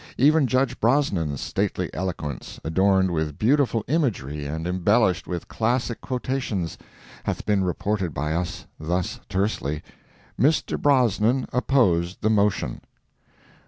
[0.17, 6.75] Even Judge Brosnan's stately eloquence, adorned with beautiful imagery and embellished with classic quotations,
[7.25, 9.83] hath been reported by us thus tersely:
[10.39, 10.81] "Mr.
[10.81, 12.81] Brosnan opposed the motion."